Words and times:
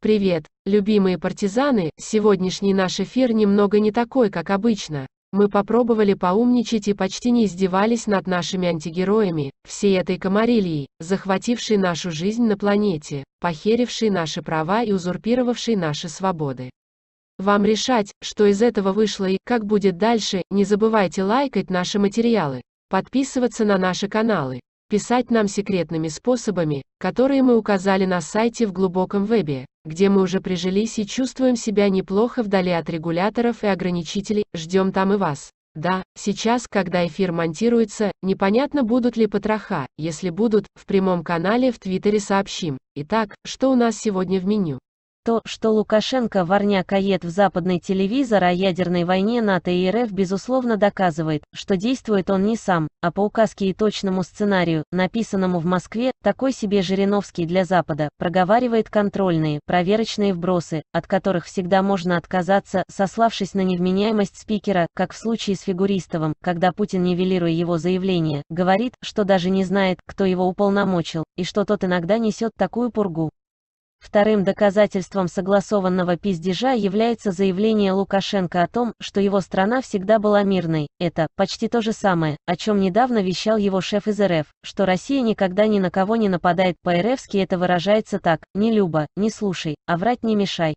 Привет, 0.00 0.46
любимые 0.64 1.18
партизаны, 1.18 1.90
сегодняшний 1.98 2.72
наш 2.72 3.00
эфир 3.00 3.32
немного 3.32 3.80
не 3.80 3.90
такой, 3.90 4.30
как 4.30 4.50
обычно. 4.50 5.08
Мы 5.32 5.48
попробовали 5.48 6.14
поумничать 6.14 6.86
и 6.86 6.94
почти 6.94 7.32
не 7.32 7.46
издевались 7.46 8.06
над 8.06 8.28
нашими 8.28 8.68
антигероями, 8.68 9.50
всей 9.66 9.98
этой 9.98 10.16
комарильей, 10.16 10.86
захватившей 11.00 11.78
нашу 11.78 12.12
жизнь 12.12 12.44
на 12.44 12.56
планете, 12.56 13.24
похерившей 13.40 14.10
наши 14.10 14.40
права 14.40 14.84
и 14.84 14.92
узурпировавшей 14.92 15.74
наши 15.74 16.08
свободы. 16.08 16.70
Вам 17.36 17.64
решать, 17.64 18.12
что 18.22 18.46
из 18.46 18.62
этого 18.62 18.92
вышло 18.92 19.24
и 19.24 19.38
как 19.44 19.66
будет 19.66 19.98
дальше, 19.98 20.42
не 20.48 20.62
забывайте 20.62 21.24
лайкать 21.24 21.70
наши 21.70 21.98
материалы, 21.98 22.62
подписываться 22.88 23.64
на 23.64 23.78
наши 23.78 24.06
каналы, 24.06 24.60
писать 24.88 25.30
нам 25.30 25.48
секретными 25.48 26.08
способами, 26.08 26.82
которые 26.98 27.42
мы 27.42 27.56
указали 27.56 28.06
на 28.06 28.20
сайте 28.20 28.66
в 28.66 28.72
глубоком 28.72 29.24
вебе, 29.24 29.66
где 29.84 30.08
мы 30.08 30.22
уже 30.22 30.40
прижились 30.40 30.98
и 30.98 31.06
чувствуем 31.06 31.56
себя 31.56 31.88
неплохо 31.88 32.42
вдали 32.42 32.70
от 32.70 32.88
регуляторов 32.90 33.62
и 33.62 33.66
ограничителей, 33.66 34.44
ждем 34.54 34.92
там 34.92 35.12
и 35.12 35.16
вас. 35.16 35.50
Да, 35.74 36.02
сейчас, 36.16 36.66
когда 36.68 37.06
эфир 37.06 37.30
монтируется, 37.30 38.10
непонятно 38.22 38.82
будут 38.82 39.16
ли 39.16 39.26
потроха, 39.26 39.86
если 39.96 40.30
будут, 40.30 40.66
в 40.74 40.86
прямом 40.86 41.22
канале 41.22 41.70
в 41.70 41.78
Твиттере 41.78 42.18
сообщим. 42.18 42.78
Итак, 42.96 43.36
что 43.44 43.70
у 43.70 43.76
нас 43.76 43.96
сегодня 43.96 44.40
в 44.40 44.46
меню? 44.46 44.78
То, 45.28 45.42
что 45.44 45.72
Лукашенко 45.72 46.46
ворня 46.46 46.82
кает 46.82 47.22
в 47.22 47.28
западный 47.28 47.80
телевизор 47.80 48.44
о 48.44 48.50
ядерной 48.50 49.04
войне 49.04 49.42
НАТО 49.42 49.70
и 49.70 49.90
РФ 49.90 50.10
безусловно 50.10 50.78
доказывает, 50.78 51.42
что 51.52 51.76
действует 51.76 52.30
он 52.30 52.44
не 52.44 52.56
сам, 52.56 52.88
а 53.02 53.12
по 53.12 53.20
указке 53.20 53.66
и 53.66 53.74
точному 53.74 54.22
сценарию, 54.22 54.84
написанному 54.90 55.58
в 55.58 55.66
Москве, 55.66 56.12
такой 56.24 56.52
себе 56.52 56.80
Жириновский 56.80 57.44
для 57.44 57.66
Запада, 57.66 58.08
проговаривает 58.16 58.88
контрольные, 58.88 59.60
проверочные 59.66 60.32
вбросы, 60.32 60.82
от 60.94 61.06
которых 61.06 61.44
всегда 61.44 61.82
можно 61.82 62.16
отказаться, 62.16 62.84
сославшись 62.88 63.52
на 63.52 63.60
невменяемость 63.60 64.38
спикера, 64.38 64.86
как 64.94 65.12
в 65.12 65.18
случае 65.18 65.56
с 65.56 65.60
Фигуристовым, 65.60 66.32
когда 66.42 66.72
Путин, 66.72 67.02
нивелируя 67.02 67.50
его 67.50 67.76
заявление, 67.76 68.44
говорит, 68.48 68.94
что 69.02 69.24
даже 69.24 69.50
не 69.50 69.64
знает, 69.64 69.98
кто 70.06 70.24
его 70.24 70.46
уполномочил, 70.46 71.24
и 71.36 71.44
что 71.44 71.66
тот 71.66 71.84
иногда 71.84 72.16
несет 72.16 72.52
такую 72.56 72.90
пургу. 72.90 73.28
Вторым 74.00 74.42
доказательством 74.42 75.28
согласованного 75.28 76.16
пиздежа 76.16 76.72
является 76.72 77.30
заявление 77.30 77.92
Лукашенко 77.92 78.62
о 78.62 78.68
том, 78.68 78.94
что 79.00 79.20
его 79.20 79.40
страна 79.40 79.82
всегда 79.82 80.18
была 80.18 80.44
мирной. 80.44 80.88
Это 80.98 81.26
почти 81.36 81.68
то 81.68 81.82
же 81.82 81.92
самое, 81.92 82.38
о 82.46 82.56
чем 82.56 82.80
недавно 82.80 83.22
вещал 83.22 83.56
его 83.56 83.80
шеф 83.80 84.08
из 84.08 84.20
РФ, 84.20 84.46
что 84.62 84.86
Россия 84.86 85.20
никогда 85.20 85.66
ни 85.66 85.78
на 85.78 85.90
кого 85.90 86.16
не 86.16 86.28
нападает 86.28 86.76
по-РФски 86.82 87.36
это 87.36 87.58
выражается 87.58 88.18
так, 88.18 88.40
не 88.54 88.72
люба, 88.72 89.08
не 89.16 89.30
слушай, 89.30 89.76
а 89.86 89.96
врать 89.98 90.22
не 90.22 90.36
мешай. 90.36 90.74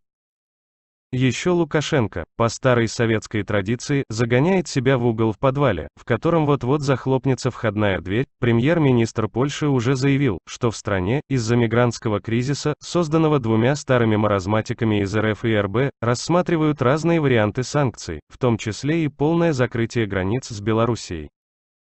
Еще 1.14 1.50
Лукашенко, 1.50 2.24
по 2.38 2.48
старой 2.48 2.88
советской 2.88 3.44
традиции, 3.44 4.06
загоняет 4.08 4.70
себя 4.70 4.98
в 4.98 5.06
угол 5.06 5.34
в 5.34 5.40
подвале, 5.40 5.90
в 5.98 6.06
котором 6.06 6.46
вот-вот 6.46 6.84
захлопнется 6.84 7.52
входная 7.52 8.00
дверь. 8.00 8.28
Премьер-министр 8.40 9.28
Польши 9.28 9.68
уже 9.68 9.98
заявил, 9.98 10.40
что 10.48 10.72
в 10.72 10.78
стране, 10.78 11.20
из-за 11.30 11.58
мигрантского 11.58 12.22
кризиса, 12.22 12.76
созданного 12.80 13.40
двумя 13.40 13.76
старыми 13.76 14.16
маразматиками 14.16 15.02
из 15.02 15.14
РФ 15.14 15.44
и 15.44 15.54
РБ, 15.54 15.92
рассматривают 16.00 16.82
разные 16.82 17.20
варианты 17.20 17.64
санкций, 17.64 18.22
в 18.30 18.38
том 18.38 18.58
числе 18.58 19.04
и 19.04 19.10
полное 19.10 19.52
закрытие 19.52 20.06
границ 20.06 20.48
с 20.48 20.62
Белоруссией. 20.62 21.30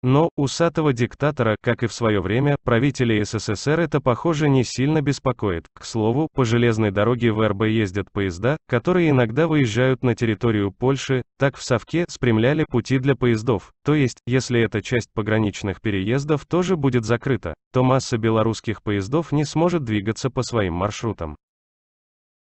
Но, 0.08 0.30
усатого 0.36 0.92
диктатора, 0.92 1.56
как 1.60 1.82
и 1.82 1.88
в 1.88 1.92
свое 1.92 2.20
время, 2.20 2.58
правителей 2.62 3.24
СССР 3.24 3.80
это 3.80 4.00
похоже 4.00 4.48
не 4.48 4.62
сильно 4.62 5.02
беспокоит. 5.02 5.66
К 5.74 5.84
слову, 5.84 6.28
по 6.32 6.44
железной 6.44 6.92
дороге 6.92 7.32
в 7.32 7.44
РБ 7.44 7.64
ездят 7.64 8.12
поезда, 8.12 8.56
которые 8.68 9.10
иногда 9.10 9.48
выезжают 9.48 10.04
на 10.04 10.14
территорию 10.14 10.70
Польши, 10.70 11.24
так 11.40 11.56
в 11.56 11.64
Совке 11.64 12.04
спрямляли 12.08 12.64
пути 12.70 13.00
для 13.00 13.16
поездов, 13.16 13.72
то 13.84 13.96
есть, 13.96 14.18
если 14.28 14.60
эта 14.60 14.80
часть 14.80 15.08
пограничных 15.12 15.80
переездов 15.80 16.46
тоже 16.46 16.76
будет 16.76 17.04
закрыта, 17.04 17.54
то 17.72 17.82
масса 17.82 18.16
белорусских 18.16 18.84
поездов 18.84 19.32
не 19.32 19.44
сможет 19.44 19.82
двигаться 19.82 20.30
по 20.30 20.44
своим 20.44 20.74
маршрутам. 20.74 21.34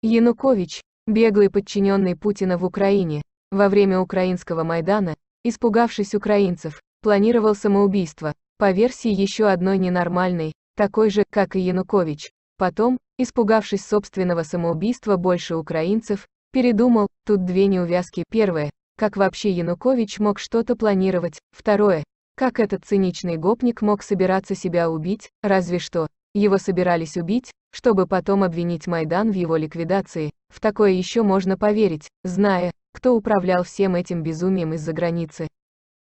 Янукович, 0.03 0.83
беглый 1.09 1.51
подчиненный 1.51 2.15
Путина 2.15 2.57
в 2.57 2.65
Украине, 2.65 3.23
во 3.51 3.69
время 3.69 3.99
украинского 3.99 4.63
Майдана, 4.63 5.17
испугавшись 5.43 6.15
украинцев, 6.15 6.81
планировал 7.01 7.55
самоубийство, 7.55 8.35
по 8.59 8.73
версии 8.73 9.11
еще 9.11 9.47
одной 9.47 9.79
ненормальной, 9.79 10.53
такой 10.77 11.11
же, 11.11 11.25
как 11.31 11.57
и 11.57 11.61
Янукович. 11.61 12.31
Потом, 12.57 12.99
испугавшись 13.19 13.87
собственного 13.87 14.43
самоубийства 14.43 15.17
больше 15.17 15.57
украинцев, 15.57 16.27
передумал, 16.53 17.09
тут 17.25 17.45
две 17.45 17.67
неувязки. 17.67 18.25
Первое, 18.31 18.71
как 18.97 19.17
вообще 19.17 19.51
Янукович 19.51 20.19
мог 20.19 20.41
что-то 20.41 20.75
планировать. 20.75 21.39
Второе, 21.53 22.03
как 22.37 22.59
этот 22.59 22.85
циничный 22.85 23.37
гопник 23.37 23.81
мог 23.81 24.03
собираться 24.03 24.55
себя 24.55 24.91
убить, 24.91 25.31
разве 25.43 25.79
что. 25.79 26.09
Его 26.35 26.59
собирались 26.59 27.17
убить, 27.17 27.53
чтобы 27.73 28.07
потом 28.07 28.43
обвинить 28.43 28.87
Майдан 28.87 29.31
в 29.31 29.35
его 29.35 29.57
ликвидации. 29.57 30.31
В 30.49 30.61
такое 30.61 30.91
еще 30.91 31.23
можно 31.23 31.57
поверить, 31.57 32.09
зная, 32.25 32.73
кто 32.93 33.15
управлял 33.15 33.63
всем 33.63 33.95
этим 33.95 34.23
безумием 34.23 34.73
из-за 34.75 34.93
границы. 34.93 35.49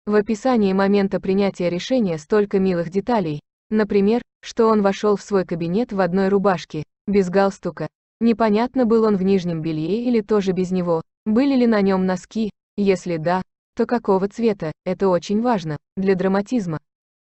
В 0.06 0.14
описании 0.14 0.72
момента 0.72 1.20
принятия 1.20 1.68
решения 1.68 2.20
столько 2.20 2.60
милых 2.60 2.92
деталей. 2.92 3.40
Например, 3.72 4.22
что 4.44 4.68
он 4.68 4.84
вошел 4.84 5.16
в 5.16 5.24
свой 5.24 5.46
кабинет 5.46 5.92
в 5.92 6.00
одной 6.00 6.28
рубашке, 6.28 6.84
без 7.08 7.32
галстука. 7.32 7.88
Непонятно, 8.20 8.86
был 8.86 9.04
он 9.06 9.18
в 9.18 9.24
нижнем 9.24 9.64
белье 9.64 10.04
или 10.04 10.22
тоже 10.22 10.52
без 10.52 10.70
него, 10.70 11.02
были 11.26 11.56
ли 11.56 11.66
на 11.66 11.82
нем 11.82 12.06
носки, 12.06 12.52
если 12.78 13.18
да, 13.18 13.42
то 13.76 13.88
какого 13.88 14.30
цвета, 14.30 14.72
это 14.86 15.10
очень 15.10 15.42
важно, 15.42 15.78
для 15.98 16.14
драматизма. 16.14 16.78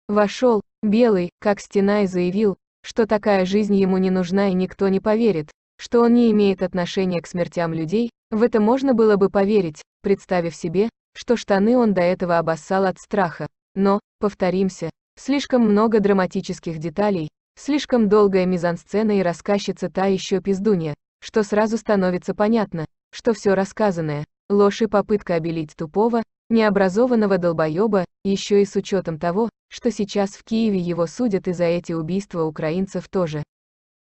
Вошел, 0.09 0.61
белый, 0.83 1.29
как 1.39 1.61
стена 1.61 2.01
и 2.01 2.07
заявил, 2.07 2.57
что 2.83 3.07
такая 3.07 3.45
жизнь 3.45 3.75
ему 3.75 3.97
не 3.97 4.09
нужна 4.09 4.49
и 4.49 4.53
никто 4.53 4.89
не 4.89 4.99
поверит, 4.99 5.51
что 5.79 6.01
он 6.01 6.13
не 6.13 6.31
имеет 6.31 6.61
отношения 6.61 7.21
к 7.21 7.27
смертям 7.27 7.73
людей, 7.73 8.11
в 8.29 8.43
это 8.43 8.59
можно 8.59 8.93
было 8.93 9.15
бы 9.15 9.29
поверить, 9.29 9.81
представив 10.01 10.53
себе, 10.53 10.89
что 11.17 11.35
штаны 11.35 11.75
он 11.75 11.95
до 11.95 12.01
этого 12.01 12.37
обоссал 12.37 12.85
от 12.85 12.99
страха. 12.99 13.47
Но, 13.73 13.99
повторимся, 14.19 14.91
слишком 15.17 15.63
много 15.63 15.99
драматических 15.99 16.77
деталей, 16.77 17.29
слишком 17.57 18.07
долгая 18.07 18.45
мизансцена 18.45 19.17
и 19.17 19.23
рассказчица 19.23 19.89
та 19.89 20.05
еще 20.05 20.41
пиздунья, 20.41 20.93
что 21.19 21.41
сразу 21.41 21.77
становится 21.77 22.35
понятно, 22.35 22.85
что 23.11 23.33
все 23.33 23.55
рассказанное, 23.55 24.25
ложь 24.47 24.83
и 24.83 24.85
попытка 24.85 25.33
обелить 25.33 25.75
тупого, 25.75 26.21
необразованного 26.51 27.39
долбоеба, 27.39 28.05
еще 28.23 28.61
и 28.61 28.65
с 28.65 28.75
учетом 28.75 29.17
того, 29.17 29.49
что 29.69 29.89
сейчас 29.91 30.31
в 30.35 30.43
Киеве 30.43 30.77
его 30.77 31.07
судят 31.07 31.47
и 31.47 31.53
за 31.53 31.63
эти 31.63 31.93
убийства 31.93 32.43
украинцев 32.43 33.09
тоже. 33.09 33.41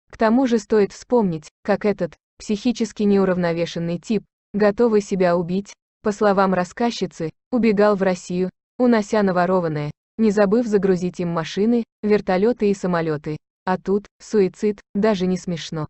К 0.09 0.17
тому 0.17 0.47
же 0.47 0.59
стоит 0.59 0.93
вспомнить, 0.93 1.49
как 1.61 1.83
этот, 1.83 2.15
психически 2.37 3.03
неуравновешенный 3.03 3.99
тип, 3.99 4.23
готовый 4.53 5.01
себя 5.01 5.35
убить, 5.35 5.73
по 6.01 6.11
словам 6.11 6.53
рассказчицы, 6.53 7.31
убегал 7.51 7.95
в 7.95 8.01
Россию, 8.01 8.49
унося 8.77 9.23
наворованное, 9.23 9.91
не 10.17 10.31
забыв 10.31 10.65
загрузить 10.65 11.19
им 11.19 11.29
машины, 11.29 11.83
вертолеты 12.03 12.69
и 12.69 12.73
самолеты. 12.73 13.37
А 13.65 13.77
тут, 13.77 14.07
суицид, 14.19 14.81
даже 14.95 15.27
не 15.27 15.37
смешно. 15.37 15.87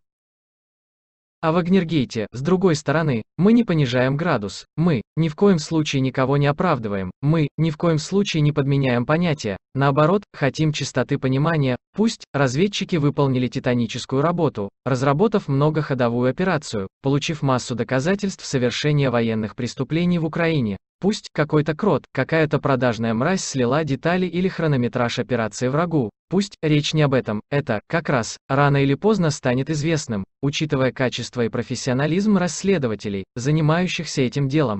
А 1.43 1.51
в 1.51 1.57
Агнергейте, 1.57 2.27
с 2.31 2.41
другой 2.41 2.75
стороны, 2.75 3.23
мы 3.35 3.53
не 3.53 3.63
понижаем 3.63 4.15
градус, 4.15 4.67
мы 4.77 5.01
ни 5.15 5.27
в 5.27 5.35
коем 5.35 5.57
случае 5.57 6.01
никого 6.01 6.37
не 6.37 6.45
оправдываем, 6.45 7.09
мы 7.19 7.47
ни 7.57 7.71
в 7.71 7.77
коем 7.77 7.97
случае 7.97 8.41
не 8.41 8.51
подменяем 8.51 9.07
понятия, 9.07 9.57
наоборот, 9.73 10.21
хотим 10.33 10.71
чистоты 10.71 11.17
понимания, 11.17 11.77
пусть 11.95 12.25
разведчики 12.31 12.97
выполнили 12.97 13.47
титаническую 13.47 14.21
работу, 14.21 14.69
разработав 14.85 15.47
многоходовую 15.47 16.29
операцию, 16.29 16.87
получив 17.01 17.41
массу 17.41 17.73
доказательств 17.73 18.45
совершения 18.45 19.09
военных 19.09 19.55
преступлений 19.55 20.19
в 20.19 20.25
Украине, 20.25 20.77
Пусть 21.01 21.29
какой-то 21.33 21.75
крот, 21.75 22.05
какая-то 22.11 22.59
продажная 22.59 23.15
мразь 23.15 23.43
слила 23.43 23.83
детали 23.83 24.27
или 24.27 24.47
хронометраж 24.47 25.17
операции 25.17 25.67
врагу, 25.67 26.11
пусть 26.29 26.57
речь 26.61 26.93
не 26.93 27.01
об 27.01 27.15
этом, 27.15 27.41
это, 27.49 27.81
как 27.87 28.07
раз, 28.07 28.37
рано 28.47 28.83
или 28.83 28.93
поздно 28.93 29.31
станет 29.31 29.71
известным, 29.71 30.25
учитывая 30.43 30.91
качество 30.91 31.43
и 31.43 31.49
профессионализм 31.49 32.37
расследователей, 32.37 33.23
занимающихся 33.35 34.21
этим 34.21 34.47
делом. 34.47 34.79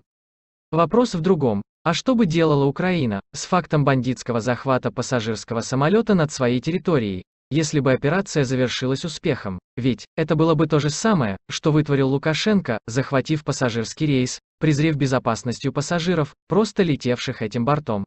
Вопрос 0.71 1.15
в 1.15 1.21
другом. 1.21 1.63
А 1.83 1.95
что 1.95 2.13
бы 2.13 2.27
делала 2.27 2.65
Украина 2.65 3.21
с 3.33 3.45
фактом 3.45 3.83
бандитского 3.83 4.41
захвата 4.41 4.91
пассажирского 4.91 5.61
самолета 5.61 6.13
над 6.13 6.31
своей 6.31 6.61
территорией, 6.61 7.23
если 7.49 7.79
бы 7.79 7.93
операция 7.93 8.43
завершилась 8.43 9.05
успехом? 9.05 9.57
Ведь 9.75 10.05
это 10.15 10.35
было 10.35 10.53
бы 10.53 10.67
то 10.67 10.77
же 10.77 10.91
самое, 10.91 11.37
что 11.49 11.71
вытворил 11.71 12.09
Лукашенко, 12.09 12.77
захватив 12.85 13.43
пассажирский 13.43 14.05
рейс, 14.05 14.39
презрев 14.61 14.95
безопасностью 14.95 15.73
пассажиров, 15.73 16.33
просто 16.47 16.83
летевших 16.83 17.41
этим 17.41 17.65
бортом. 17.65 18.05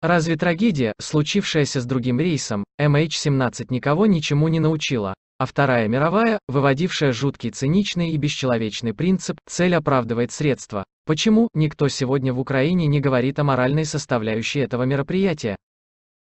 Разве 0.00 0.36
трагедия, 0.36 0.92
случившаяся 1.00 1.80
с 1.80 1.84
другим 1.84 2.20
рейсом, 2.20 2.62
MH17 2.80 3.66
никого 3.70 4.06
ничему 4.06 4.46
не 4.46 4.60
научила? 4.60 5.14
а 5.38 5.46
Вторая 5.46 5.86
мировая, 5.86 6.40
выводившая 6.48 7.12
жуткий 7.12 7.50
циничный 7.50 8.10
и 8.10 8.16
бесчеловечный 8.16 8.92
принцип 8.92 9.38
«цель 9.46 9.74
оправдывает 9.74 10.32
средства». 10.32 10.84
Почему 11.06 11.48
никто 11.54 11.86
сегодня 11.88 12.32
в 12.34 12.40
Украине 12.40 12.86
не 12.86 13.00
говорит 13.00 13.38
о 13.38 13.44
моральной 13.44 13.84
составляющей 13.84 14.60
этого 14.60 14.82
мероприятия? 14.82 15.56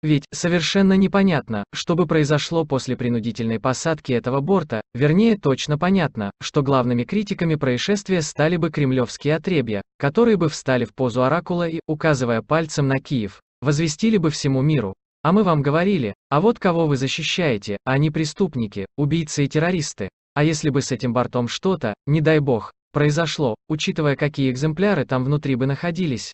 Ведь 0.05 0.25
совершенно 0.31 0.93
непонятно, 0.93 1.63
что 1.73 1.95
бы 1.95 2.05
произошло 2.05 2.63
после 2.63 2.95
принудительной 2.95 3.59
посадки 3.59 4.11
этого 4.11 4.39
борта, 4.39 4.81
вернее 4.93 5.35
точно 5.35 5.79
понятно, 5.79 6.29
что 6.39 6.61
главными 6.61 7.05
критиками 7.05 7.55
происшествия 7.55 8.21
стали 8.21 8.55
бы 8.57 8.69
кремлевские 8.69 9.35
отребья, 9.35 9.81
которые 9.97 10.37
бы 10.37 10.47
встали 10.47 10.85
в 10.85 10.93
позу 10.93 11.23
оракула 11.23 11.67
и, 11.67 11.79
указывая 11.87 12.43
пальцем 12.43 12.87
на 12.87 12.99
Киев, 12.99 13.41
возвестили 13.63 14.17
бы 14.17 14.29
всему 14.29 14.61
миру. 14.61 14.93
А 15.23 15.31
мы 15.31 15.41
вам 15.41 15.63
говорили, 15.63 16.13
а 16.29 16.39
вот 16.39 16.59
кого 16.59 16.85
вы 16.85 16.97
защищаете, 16.97 17.77
а 17.83 17.97
не 17.97 18.11
преступники, 18.11 18.85
убийцы 18.97 19.45
и 19.45 19.47
террористы. 19.47 20.09
А 20.35 20.43
если 20.43 20.69
бы 20.69 20.83
с 20.83 20.91
этим 20.91 21.13
бортом 21.13 21.47
что-то, 21.47 21.95
не 22.05 22.21
дай 22.21 22.37
бог, 22.37 22.73
произошло, 22.91 23.55
учитывая 23.69 24.15
какие 24.15 24.51
экземпляры 24.51 25.05
там 25.05 25.23
внутри 25.23 25.55
бы 25.55 25.65
находились, 25.65 26.31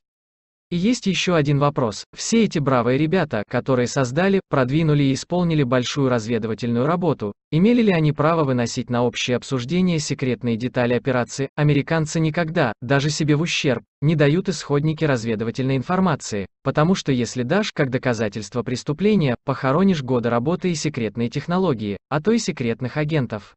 и 0.72 0.78
есть 0.78 1.06
еще 1.06 1.36
один 1.36 1.60
вопрос. 1.60 2.06
Все 2.16 2.46
эти 2.46 2.58
бравые 2.58 2.98
ребята, 2.98 3.44
которые 3.48 3.88
создали, 3.88 4.40
продвинули 4.50 5.04
и 5.04 5.14
исполнили 5.14 5.64
большую 5.64 6.10
разведывательную 6.10 6.86
работу, 6.86 7.34
имели 7.52 7.82
ли 7.82 7.92
они 7.92 8.14
право 8.14 8.46
выносить 8.46 8.90
на 8.90 9.04
общее 9.04 9.36
обсуждение 9.36 10.00
секретные 10.00 10.56
детали 10.56 10.94
операции, 10.94 11.50
американцы 11.56 12.22
никогда, 12.22 12.72
даже 12.82 13.10
себе 13.10 13.36
в 13.36 13.42
ущерб, 13.42 13.84
не 14.02 14.16
дают 14.16 14.48
исходники 14.48 15.04
разведывательной 15.04 15.76
информации, 15.76 16.48
потому 16.64 16.96
что 16.96 17.12
если 17.12 17.44
дашь 17.44 17.74
как 17.74 17.90
доказательство 17.90 18.64
преступления, 18.64 19.36
похоронишь 19.44 20.02
годы 20.02 20.30
работы 20.30 20.72
и 20.72 20.76
секретные 20.76 21.30
технологии, 21.30 21.98
а 22.10 22.22
то 22.22 22.32
и 22.32 22.38
секретных 22.38 22.96
агентов. 22.96 23.56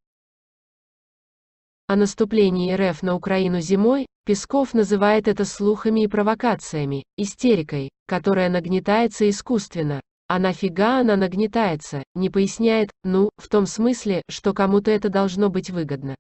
О 1.87 1.96
наступлении 1.96 2.75
РФ 2.75 3.02
на 3.02 3.14
Украину 3.14 3.60
зимой, 3.60 4.06
Песков 4.26 4.72
называет 4.72 5.28
это 5.28 5.44
слухами 5.44 6.04
и 6.04 6.06
провокациями, 6.06 7.04
истерикой, 7.18 7.90
которая 8.06 8.48
нагнетается 8.48 9.28
искусственно. 9.28 10.00
А 10.28 10.38
нафига 10.38 11.00
она 11.00 11.16
нагнетается, 11.16 12.02
не 12.14 12.30
поясняет, 12.30 12.90
ну, 13.02 13.28
в 13.36 13.48
том 13.48 13.66
смысле, 13.66 14.22
что 14.30 14.54
кому-то 14.54 14.90
это 14.90 15.10
должно 15.10 15.50
быть 15.50 15.68
выгодно. 15.68 16.14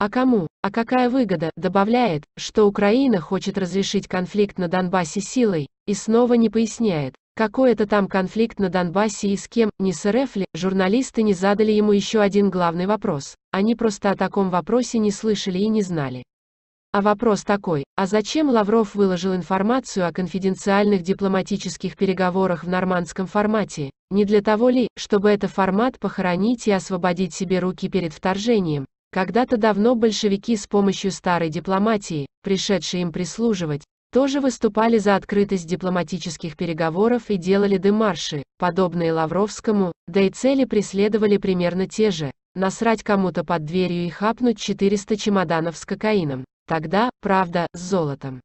А 0.00 0.10
кому? 0.10 0.48
А 0.62 0.72
какая 0.72 1.08
выгода? 1.08 1.52
Добавляет, 1.56 2.24
что 2.36 2.64
Украина 2.64 3.20
хочет 3.20 3.56
разрешить 3.56 4.08
конфликт 4.08 4.58
на 4.58 4.66
Донбассе 4.66 5.20
силой, 5.20 5.68
и 5.86 5.94
снова 5.94 6.34
не 6.34 6.50
поясняет, 6.50 7.14
какой 7.36 7.70
это 7.70 7.86
там 7.86 8.08
конфликт 8.08 8.58
на 8.58 8.68
Донбассе 8.68 9.28
и 9.28 9.36
с 9.36 9.46
кем, 9.46 9.70
не 9.78 9.92
с 9.92 10.10
РФ 10.10 10.34
ли, 10.34 10.46
журналисты 10.54 11.22
не 11.22 11.34
задали 11.34 11.70
ему 11.70 11.92
еще 11.92 12.18
один 12.18 12.50
главный 12.50 12.86
вопрос. 12.86 13.36
Они 13.52 13.76
просто 13.76 14.10
о 14.10 14.16
таком 14.16 14.50
вопросе 14.50 14.98
не 14.98 15.12
слышали 15.12 15.58
и 15.58 15.68
не 15.68 15.82
знали. 15.82 16.24
А 16.90 17.02
вопрос 17.02 17.44
такой, 17.44 17.84
а 17.96 18.06
зачем 18.06 18.48
Лавров 18.48 18.94
выложил 18.94 19.34
информацию 19.34 20.06
о 20.06 20.12
конфиденциальных 20.12 21.02
дипломатических 21.02 21.96
переговорах 21.96 22.64
в 22.64 22.68
нормандском 22.68 23.26
формате? 23.26 23.90
Не 24.10 24.24
для 24.24 24.40
того 24.40 24.70
ли, 24.70 24.88
чтобы 24.96 25.28
этот 25.28 25.50
формат 25.50 25.98
похоронить 25.98 26.66
и 26.66 26.72
освободить 26.72 27.34
себе 27.34 27.58
руки 27.58 27.90
перед 27.90 28.14
вторжением? 28.14 28.86
Когда-то 29.12 29.58
давно 29.58 29.96
большевики 29.96 30.56
с 30.56 30.66
помощью 30.66 31.10
старой 31.10 31.50
дипломатии, 31.50 32.26
пришедшие 32.42 33.02
им 33.02 33.12
прислуживать, 33.12 33.82
тоже 34.10 34.40
выступали 34.40 34.96
за 34.96 35.14
открытость 35.14 35.66
дипломатических 35.66 36.56
переговоров 36.56 37.24
и 37.28 37.36
делали 37.36 37.76
демарши, 37.76 38.44
подобные 38.58 39.12
Лавровскому, 39.12 39.92
да 40.06 40.22
и 40.22 40.30
цели 40.30 40.64
преследовали 40.64 41.36
примерно 41.36 41.86
те 41.86 42.10
же– 42.10 42.30
насрать 42.54 43.02
кому-то 43.02 43.44
под 43.44 43.66
дверью 43.66 44.06
и 44.06 44.08
хапнуть 44.08 44.58
400 44.58 45.18
чемоданов 45.18 45.76
с 45.76 45.84
кокаином. 45.84 46.46
Тогда, 46.68 47.08
правда, 47.22 47.66
с 47.72 47.80
золотом. 47.80 48.42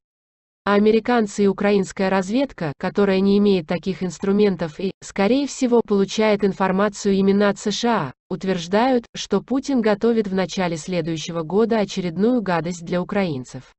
А 0.65 0.75
американцы 0.75 1.43
и 1.43 1.47
украинская 1.47 2.09
разведка, 2.09 2.71
которая 2.79 3.19
не 3.19 3.37
имеет 3.37 3.67
таких 3.67 4.01
инструментов 4.01 4.79
и, 4.79 4.93
скорее 5.01 5.45
всего, 5.45 5.81
получает 5.85 6.45
информацию 6.45 7.15
именно 7.15 7.49
от 7.49 7.59
США, 7.59 8.13
утверждают, 8.29 9.05
что 9.13 9.41
Путин 9.41 9.81
готовит 9.81 10.29
в 10.29 10.33
начале 10.33 10.77
следующего 10.77 11.43
года 11.43 11.79
очередную 11.79 12.41
гадость 12.41 12.85
для 12.85 13.01
украинцев. 13.01 13.73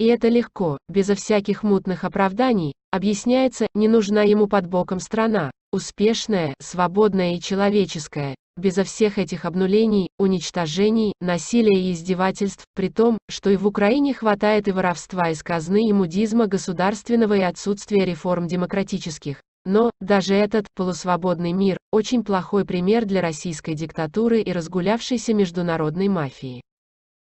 И 0.00 0.06
это 0.06 0.26
легко, 0.26 0.78
безо 0.88 1.14
всяких 1.14 1.62
мутных 1.62 2.02
оправданий, 2.02 2.74
объясняется, 2.90 3.68
не 3.74 3.86
нужна 3.86 4.22
ему 4.22 4.48
под 4.48 4.66
боком 4.66 4.98
страна, 4.98 5.52
успешная, 5.70 6.54
свободная 6.60 7.36
и 7.36 7.40
человеческая, 7.40 8.34
безо 8.58 8.84
всех 8.84 9.18
этих 9.18 9.44
обнулений, 9.44 10.10
уничтожений, 10.18 11.12
насилия 11.20 11.80
и 11.80 11.92
издевательств, 11.92 12.64
при 12.74 12.88
том, 12.88 13.18
что 13.28 13.50
и 13.50 13.56
в 13.56 13.66
Украине 13.66 14.12
хватает 14.12 14.68
и 14.68 14.72
воровства 14.72 15.30
из 15.30 15.42
казны 15.42 15.88
и 15.88 15.92
мудизма 15.92 16.46
государственного 16.46 17.34
и 17.34 17.40
отсутствия 17.40 18.04
реформ 18.04 18.46
демократических. 18.46 19.40
Но, 19.64 19.90
даже 20.00 20.34
этот 20.34 20.66
полусвободный 20.74 21.52
мир, 21.52 21.78
очень 21.92 22.24
плохой 22.24 22.64
пример 22.64 23.04
для 23.04 23.20
российской 23.20 23.74
диктатуры 23.74 24.40
и 24.40 24.52
разгулявшейся 24.52 25.34
международной 25.34 26.08
мафии. 26.08 26.62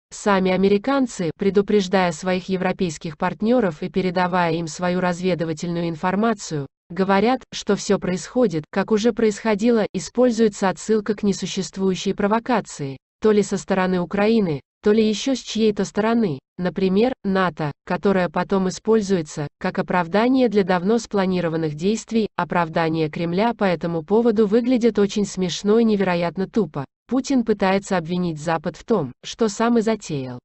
Сами 0.09 0.51
американцы, 0.51 1.31
предупреждая 1.37 2.13
своих 2.13 2.47
европейских 2.47 3.17
партнеров 3.17 3.83
и 3.83 3.89
передавая 3.89 4.53
им 4.53 4.67
свою 4.67 5.01
разведывательную 5.01 5.89
информацию, 5.89 6.67
говорят, 6.89 7.41
что 7.51 7.75
все 7.75 7.99
происходит, 7.99 8.65
как 8.69 8.91
уже 8.91 9.13
происходило, 9.13 9.85
используется 9.93 10.69
отсылка 10.69 11.15
к 11.15 11.23
несуществующей 11.23 12.13
провокации, 12.13 12.97
то 13.21 13.31
ли 13.31 13.43
со 13.43 13.57
стороны 13.57 13.99
Украины, 13.99 14.61
то 14.83 14.91
ли 14.91 15.07
еще 15.07 15.35
с 15.35 15.39
чьей-то 15.39 15.85
стороны, 15.85 16.39
например, 16.57 17.13
НАТО, 17.23 17.71
которая 17.85 18.29
потом 18.29 18.69
используется, 18.69 19.47
как 19.59 19.79
оправдание 19.79 20.49
для 20.49 20.63
давно 20.63 20.97
спланированных 20.99 21.75
действий, 21.75 22.29
оправдание 22.35 23.09
Кремля 23.09 23.53
по 23.53 23.63
этому 23.63 24.03
поводу 24.03 24.47
выглядит 24.47 24.99
очень 24.99 25.25
смешно 25.25 25.79
и 25.79 25.83
невероятно 25.83 26.47
тупо. 26.47 26.85
Путин 27.07 27.43
пытается 27.43 27.97
обвинить 27.97 28.39
Запад 28.39 28.77
в 28.77 28.85
том, 28.85 29.13
что 29.23 29.49
сам 29.49 29.77
и 29.77 29.81
затеял. 29.81 30.39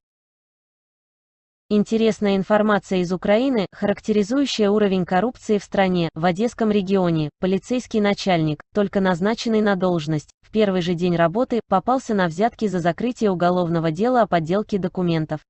Интересная 1.74 2.36
информация 2.36 2.98
из 2.98 3.14
Украины, 3.14 3.66
характеризующая 3.72 4.68
уровень 4.68 5.06
коррупции 5.06 5.56
в 5.56 5.64
стране, 5.64 6.10
в 6.12 6.22
Одесском 6.26 6.70
регионе. 6.70 7.30
Полицейский 7.40 8.02
начальник, 8.02 8.62
только 8.74 9.00
назначенный 9.00 9.62
на 9.62 9.74
должность, 9.74 10.28
в 10.42 10.50
первый 10.50 10.82
же 10.82 10.92
день 10.92 11.16
работы, 11.16 11.62
попался 11.70 12.12
на 12.12 12.26
взятки 12.26 12.68
за 12.68 12.80
закрытие 12.80 13.30
уголовного 13.30 13.90
дела 13.90 14.20
о 14.20 14.26
подделке 14.26 14.76
документов. 14.76 15.40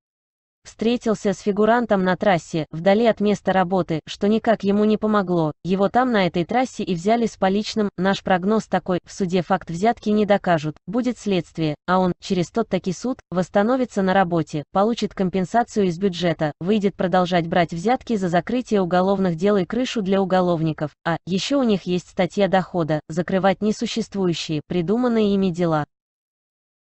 Встретился 0.65 1.33
с 1.33 1.41
фигурантом 1.41 2.05
на 2.05 2.17
трассе, 2.17 2.67
вдали 2.71 3.07
от 3.07 3.21
места 3.21 3.53
работы, 3.53 4.01
что 4.07 4.29
никак 4.29 4.63
ему 4.63 4.85
не 4.85 4.97
помогло. 4.97 5.53
Его 5.65 5.89
там 5.89 6.13
на 6.13 6.27
этой 6.27 6.45
трассе 6.45 6.85
и 6.85 6.95
взяли 6.95 7.27
с 7.27 7.37
поличным. 7.37 7.91
Наш 7.97 8.23
прогноз 8.23 8.67
такой, 8.67 9.01
в 9.05 9.13
суде 9.13 9.43
факт 9.43 9.71
взятки 9.71 10.11
не 10.11 10.25
докажут, 10.25 10.77
будет 10.87 11.19
следствие, 11.19 11.75
а 11.87 11.99
он, 11.99 12.13
через 12.21 12.51
тот 12.51 12.69
таки 12.69 12.93
суд, 12.93 13.19
восстановится 13.31 14.03
на 14.03 14.15
работе, 14.15 14.65
получит 14.73 15.15
компенсацию 15.15 15.87
из 15.87 15.99
бюджета, 15.99 16.53
выйдет 16.61 16.95
продолжать 16.95 17.49
брать 17.49 17.73
взятки 17.73 18.17
за 18.17 18.29
закрытие 18.29 18.83
уголовных 18.83 19.35
дел 19.35 19.57
и 19.57 19.65
крышу 19.65 20.01
для 20.01 20.23
уголовников. 20.23 20.93
А, 21.05 21.17
еще 21.27 21.57
у 21.57 21.65
них 21.65 21.83
есть 21.83 22.09
статья 22.09 22.47
дохода, 22.47 23.01
закрывать 23.09 23.63
несуществующие, 23.63 24.63
придуманные 24.69 25.35
ими 25.35 25.51
дела. 25.51 25.87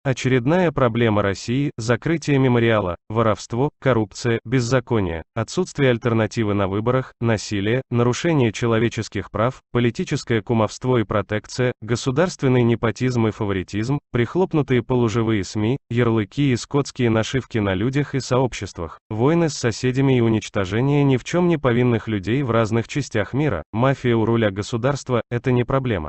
Очередная 0.02 0.72
проблема 0.72 1.20
России– 1.20 1.72
закрытие 1.76 2.38
мемориала, 2.38 2.96
воровство, 3.10 3.68
коррупция, 3.78 4.40
беззаконие, 4.46 5.24
отсутствие 5.34 5.90
альтернативы 5.90 6.54
на 6.54 6.68
выборах, 6.68 7.12
насилие, 7.20 7.82
нарушение 7.90 8.50
человеческих 8.50 9.30
прав, 9.30 9.60
политическое 9.72 10.40
кумовство 10.40 10.96
и 10.96 11.04
протекция, 11.04 11.74
государственный 11.82 12.62
непотизм 12.62 13.26
и 13.26 13.30
фаворитизм, 13.30 13.98
прихлопнутые 14.10 14.82
полуживые 14.82 15.44
СМИ, 15.44 15.76
ярлыки 15.90 16.52
и 16.52 16.56
скотские 16.56 17.10
нашивки 17.10 17.58
на 17.58 17.74
людях 17.74 18.14
и 18.14 18.20
сообществах, 18.20 18.98
войны 19.10 19.50
с 19.50 19.54
соседями 19.54 20.16
и 20.16 20.22
уничтожение 20.22 21.04
ни 21.04 21.18
в 21.18 21.24
чем 21.24 21.46
не 21.46 21.58
повинных 21.58 22.08
людей 22.08 22.42
в 22.42 22.50
разных 22.50 22.88
частях 22.88 23.34
мира, 23.34 23.64
мафия 23.70 24.16
у 24.16 24.24
руля 24.24 24.50
государства– 24.50 25.20
это 25.30 25.52
не 25.52 25.64
проблема. 25.64 26.08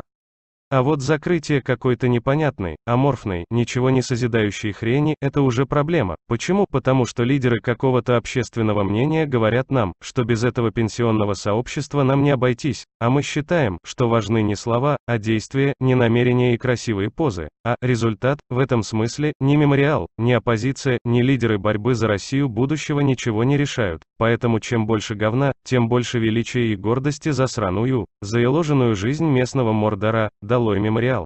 А 0.71 0.83
вот 0.83 1.01
закрытие 1.01 1.61
какой-то 1.61 2.07
непонятной, 2.07 2.77
аморфной, 2.85 3.43
ничего 3.49 3.89
не 3.89 4.01
созидающей 4.01 4.71
хрени– 4.71 5.15
это 5.21 5.41
уже 5.41 5.65
проблема. 5.65 6.15
Почему? 6.29 6.65
Потому 6.65 7.05
что 7.05 7.23
лидеры 7.23 7.59
какого-то 7.59 8.15
общественного 8.15 8.83
мнения 8.83 9.25
говорят 9.25 9.69
нам, 9.69 9.91
что 10.01 10.23
без 10.23 10.45
этого 10.45 10.71
пенсионного 10.71 11.33
сообщества 11.33 12.03
нам 12.03 12.23
не 12.23 12.31
обойтись, 12.31 12.85
а 13.01 13.09
мы 13.09 13.21
считаем, 13.21 13.79
что 13.83 14.07
важны 14.07 14.41
не 14.43 14.55
слова, 14.55 14.95
а 15.05 15.17
действия, 15.17 15.73
не 15.81 15.93
намерения 15.93 16.53
и 16.53 16.57
красивые 16.57 17.09
позы, 17.09 17.49
а 17.65 17.75
результат, 17.81 18.39
в 18.49 18.57
этом 18.57 18.81
смысле, 18.81 19.33
ни 19.41 19.57
мемориал, 19.57 20.07
ни 20.17 20.31
оппозиция, 20.31 20.99
ни 21.03 21.21
лидеры 21.21 21.57
борьбы 21.57 21.95
за 21.95 22.07
Россию 22.07 22.47
будущего 22.47 23.01
ничего 23.01 23.43
не 23.43 23.57
решают. 23.57 24.03
Поэтому 24.17 24.61
чем 24.61 24.85
больше 24.85 25.15
говна, 25.15 25.51
тем 25.65 25.89
больше 25.89 26.17
величия 26.19 26.67
и 26.67 26.77
гордости 26.77 27.31
за 27.31 27.47
сраную, 27.47 28.05
заеложенную 28.21 28.95
жизнь 28.95 29.25
местного 29.25 29.73
Мордора, 29.73 30.29
долой 30.61 30.79
мемориал. 30.79 31.25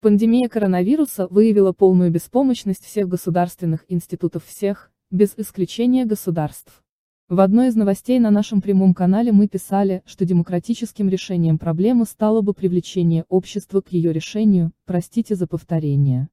Пандемия 0.00 0.48
коронавируса 0.48 1.28
выявила 1.28 1.72
полную 1.72 2.10
беспомощность 2.10 2.84
всех 2.84 3.06
государственных 3.06 3.84
институтов 3.86 4.44
всех, 4.44 4.90
без 5.12 5.34
исключения 5.36 6.04
государств. 6.06 6.82
В 7.28 7.38
одной 7.38 7.68
из 7.68 7.76
новостей 7.76 8.18
на 8.18 8.32
нашем 8.32 8.60
прямом 8.60 8.94
канале 8.94 9.30
мы 9.30 9.46
писали, 9.46 10.02
что 10.06 10.24
демократическим 10.24 11.08
решением 11.08 11.56
проблемы 11.56 12.04
стало 12.04 12.40
бы 12.40 12.52
привлечение 12.52 13.24
общества 13.28 13.80
к 13.80 13.92
ее 13.92 14.12
решению, 14.12 14.72
простите 14.86 15.36
за 15.36 15.46
повторение. 15.46 16.28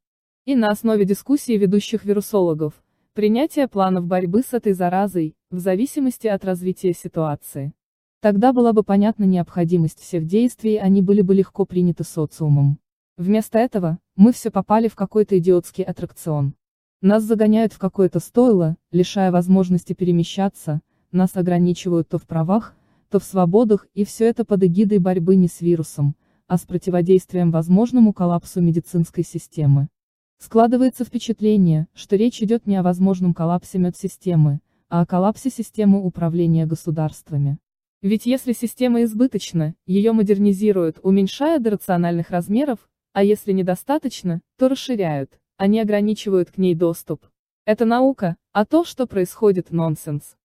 И 0.45 0.55
на 0.55 0.69
основе 0.69 1.05
дискуссии 1.05 1.57
ведущих 1.57 2.05
вирусологов, 2.05 2.73
принятие 3.13 3.67
планов 3.67 4.07
борьбы 4.07 4.41
с 4.41 4.53
этой 4.53 4.73
заразой, 4.73 5.35
в 5.51 5.59
зависимости 5.59 6.25
от 6.25 6.43
развития 6.43 6.93
ситуации. 6.93 7.73
Тогда 8.19 8.51
была 8.51 8.73
бы 8.73 8.81
понятна 8.81 9.25
необходимость 9.25 9.99
всех 9.99 10.25
действий, 10.25 10.77
они 10.77 11.03
были 11.03 11.21
бы 11.21 11.35
легко 11.35 11.65
приняты 11.65 12.03
социумом. 12.03 12.79
Вместо 13.15 13.59
этого, 13.59 13.99
мы 14.15 14.31
все 14.31 14.49
попали 14.49 14.87
в 14.87 14.95
какой-то 14.95 15.37
идиотский 15.37 15.83
аттракцион. 15.83 16.55
Нас 16.99 17.21
загоняют 17.21 17.73
в 17.73 17.77
какое-то 17.77 18.19
стойло, 18.19 18.75
лишая 18.91 19.31
возможности 19.31 19.93
перемещаться, 19.93 20.81
нас 21.11 21.37
ограничивают 21.37 22.09
то 22.09 22.17
в 22.17 22.23
правах, 22.23 22.75
то 23.11 23.19
в 23.19 23.23
свободах, 23.23 23.85
и 23.93 24.03
все 24.03 24.25
это 24.25 24.45
под 24.45 24.63
эгидой 24.63 24.97
борьбы 24.97 25.35
не 25.35 25.47
с 25.47 25.61
вирусом, 25.61 26.15
а 26.47 26.57
с 26.57 26.61
противодействием 26.61 27.51
возможному 27.51 28.13
коллапсу 28.13 28.61
медицинской 28.61 29.23
системы. 29.23 29.89
Складывается 30.39 31.05
впечатление, 31.05 31.87
что 31.93 32.15
речь 32.15 32.41
идет 32.41 32.65
не 32.65 32.77
о 32.77 32.83
возможном 32.83 33.35
коллапсе 33.35 33.77
медсистемы, 33.77 34.59
а 34.89 35.01
о 35.01 35.05
коллапсе 35.05 35.51
системы 35.51 36.03
управления 36.03 36.65
государствами. 36.65 37.59
Ведь 38.07 38.25
если 38.25 38.53
система 38.53 39.03
избыточна, 39.03 39.75
ее 39.85 40.13
модернизируют, 40.13 40.97
уменьшая 41.03 41.59
до 41.59 41.71
рациональных 41.71 42.29
размеров, 42.29 42.87
а 43.11 43.21
если 43.21 43.51
недостаточно, 43.51 44.39
то 44.57 44.69
расширяют, 44.69 45.37
они 45.57 45.81
ограничивают 45.81 46.49
к 46.51 46.57
ней 46.57 46.73
доступ. 46.73 47.25
Это 47.65 47.83
наука, 47.83 48.37
а 48.53 48.65
то, 48.65 48.85
что 48.85 49.07
происходит, 49.07 49.71
нонсенс. 49.71 50.37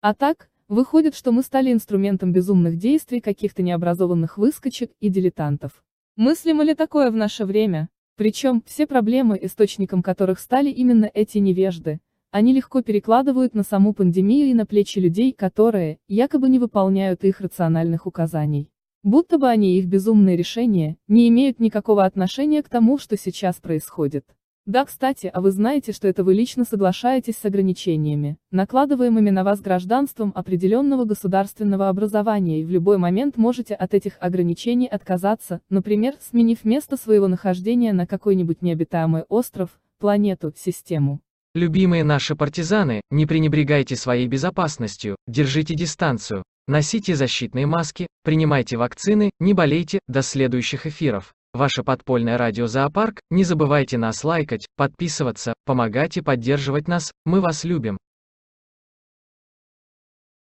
А 0.00 0.12
так, 0.12 0.50
выходит, 0.66 1.14
что 1.14 1.30
мы 1.30 1.44
стали 1.44 1.72
инструментом 1.72 2.32
безумных 2.32 2.76
действий 2.76 3.20
каких-то 3.20 3.62
необразованных 3.62 4.36
выскочек 4.36 4.90
и 4.98 5.10
дилетантов. 5.10 5.84
Мыслимо 6.16 6.64
ли 6.64 6.74
такое 6.74 7.12
в 7.12 7.14
наше 7.14 7.44
время? 7.44 7.88
Причем, 8.16 8.64
все 8.66 8.88
проблемы, 8.88 9.38
источником 9.40 10.02
которых 10.02 10.40
стали 10.40 10.70
именно 10.70 11.08
эти 11.14 11.38
невежды, 11.38 12.00
они 12.30 12.52
легко 12.52 12.82
перекладывают 12.82 13.54
на 13.54 13.62
саму 13.62 13.92
пандемию 13.92 14.48
и 14.48 14.54
на 14.54 14.66
плечи 14.66 14.98
людей, 14.98 15.32
которые, 15.32 15.98
якобы 16.08 16.48
не 16.48 16.58
выполняют 16.58 17.24
их 17.24 17.40
рациональных 17.40 18.06
указаний. 18.06 18.70
Будто 19.02 19.38
бы 19.38 19.48
они 19.48 19.78
их 19.78 19.86
безумные 19.86 20.36
решения, 20.36 20.96
не 21.08 21.28
имеют 21.28 21.58
никакого 21.58 22.04
отношения 22.04 22.62
к 22.62 22.68
тому, 22.68 22.98
что 22.98 23.16
сейчас 23.16 23.56
происходит. 23.56 24.26
Да, 24.66 24.84
кстати, 24.84 25.30
а 25.32 25.40
вы 25.40 25.50
знаете, 25.52 25.90
что 25.92 26.06
это 26.06 26.22
вы 26.22 26.34
лично 26.34 26.64
соглашаетесь 26.64 27.38
с 27.38 27.44
ограничениями, 27.46 28.36
накладываемыми 28.50 29.30
на 29.30 29.42
вас 29.42 29.60
гражданством 29.60 30.32
определенного 30.34 31.06
государственного 31.06 31.88
образования 31.88 32.60
и 32.60 32.64
в 32.64 32.70
любой 32.70 32.98
момент 32.98 33.38
можете 33.38 33.74
от 33.74 33.94
этих 33.94 34.18
ограничений 34.20 34.86
отказаться, 34.86 35.62
например, 35.70 36.14
сменив 36.20 36.64
место 36.64 36.98
своего 36.98 37.26
нахождения 37.26 37.94
на 37.94 38.06
какой-нибудь 38.06 38.60
необитаемый 38.60 39.22
остров, 39.30 39.80
планету, 39.98 40.52
систему. 40.54 41.20
Любимые 41.52 42.04
наши 42.04 42.36
партизаны, 42.36 43.00
не 43.10 43.26
пренебрегайте 43.26 43.96
своей 43.96 44.28
безопасностью, 44.28 45.16
держите 45.26 45.74
дистанцию, 45.74 46.44
носите 46.68 47.16
защитные 47.16 47.66
маски, 47.66 48.06
принимайте 48.22 48.76
вакцины, 48.76 49.30
не 49.40 49.52
болейте, 49.52 49.98
до 50.06 50.22
следующих 50.22 50.86
эфиров. 50.86 51.32
Ваше 51.52 51.82
подпольное 51.82 52.38
радио 52.38 52.68
Зоопарк, 52.68 53.18
не 53.30 53.42
забывайте 53.42 53.98
нас 53.98 54.22
лайкать, 54.22 54.68
подписываться, 54.76 55.54
помогать 55.66 56.16
и 56.16 56.20
поддерживать 56.20 56.86
нас, 56.86 57.10
мы 57.24 57.40
вас 57.40 57.64
любим. 57.64 57.98